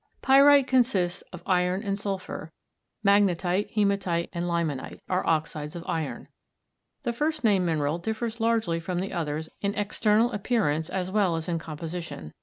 [0.23, 2.51] Pyrite consists of iron and sulphur;
[3.05, 6.27] magnetite, hematite, and limonite are oxides of iron.
[7.03, 11.47] The first named mineral differs largely from the others in external appearance as well as
[11.47, 12.33] in composition.